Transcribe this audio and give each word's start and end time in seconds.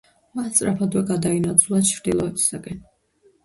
მან 0.37 0.47
სწრაფადვე 0.59 1.03
გადაინაცვლა 1.11 1.85
ჩრდილოეთისკენ. 1.93 2.85